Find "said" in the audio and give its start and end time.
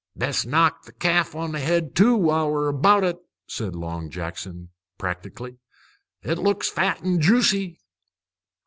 3.47-3.75